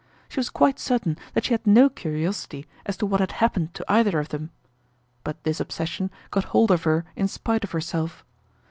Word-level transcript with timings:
She 0.29 0.39
was 0.39 0.49
quite 0.49 0.79
certain 0.79 1.15
that 1.35 1.45
she 1.45 1.53
had 1.53 1.67
no 1.67 1.87
curiosity 1.87 2.65
as 2.87 2.97
to 2.97 3.05
what 3.05 3.19
had 3.19 3.33
happened 3.33 3.75
to 3.75 3.85
either 3.87 4.17
of 4.17 4.29
them. 4.29 4.49
But 5.23 5.43
this 5.43 5.59
obsession 5.59 6.09
got 6.31 6.45
hold 6.45 6.71
of 6.71 6.85
her 6.85 7.05
in 7.15 7.27
spite 7.27 7.63
of 7.63 7.69
herself. 7.69 8.25